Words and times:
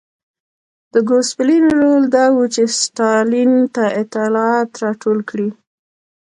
د 0.93 0.95
ګوسپلین 1.09 1.65
رول 1.79 2.03
دا 2.15 2.25
و 2.33 2.39
چې 2.53 2.63
ستالین 2.81 3.51
ته 3.75 3.83
اطلاعات 4.01 4.69
راټول 4.83 5.19
کړي 5.29 5.49